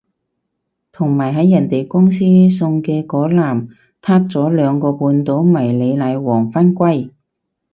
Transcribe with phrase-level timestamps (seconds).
[0.91, 2.17] 同埋喺人哋公司
[2.49, 3.67] 送嘅嗰籃
[4.01, 7.11] 撻咗兩個半島迷你奶黃返歸